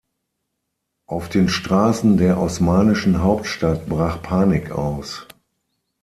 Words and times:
Auf 1.05 1.29
den 1.29 1.47
Straßen 1.47 2.17
der 2.17 2.39
osmanischen 2.41 3.21
Hauptstadt 3.21 3.85
brach 3.87 4.23
Panik 4.23 4.71
aus. 4.71 5.27